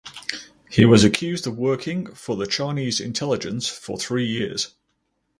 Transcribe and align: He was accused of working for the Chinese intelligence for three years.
He 0.71 0.83
was 0.83 1.03
accused 1.03 1.45
of 1.45 1.59
working 1.59 2.07
for 2.15 2.35
the 2.35 2.47
Chinese 2.47 2.99
intelligence 2.99 3.67
for 3.67 3.99
three 3.99 4.25
years. 4.25 4.73